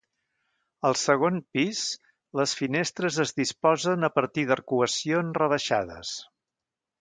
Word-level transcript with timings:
Al 0.87 0.95
segon 1.01 1.35
pis, 1.57 1.81
les 2.41 2.55
finestres 2.61 3.19
es 3.25 3.35
disposen 3.41 4.09
a 4.09 4.11
partir 4.17 4.47
d'arcuacions 4.53 5.39
rebaixades. 5.43 6.17